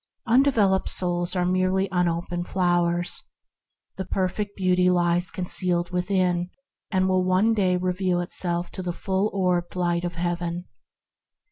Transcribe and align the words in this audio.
Undeveloped 0.25 0.89
souls 0.89 1.35
are 1.35 1.45
merely 1.45 1.87
unoped 1.91 2.47
flowers. 2.47 3.21
The 3.97 4.05
perfect 4.05 4.57
Beauty 4.57 4.89
lies 4.89 5.29
concealed 5.29 5.91
within, 5.91 6.49
and 6.89 7.07
will 7.07 7.23
one 7.23 7.53
day 7.53 7.77
reveal 7.77 8.19
itself 8.19 8.71
to 8.71 8.81
the 8.81 8.93
full 8.93 9.29
orbed 9.31 9.75
light 9.75 10.03
of 10.03 10.15
Heaven. 10.15 10.65